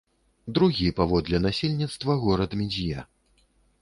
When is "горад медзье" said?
2.25-3.05